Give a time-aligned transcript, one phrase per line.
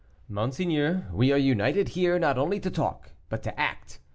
[0.27, 3.99] "Monseigneur, we are united here, not only to talk, but to act.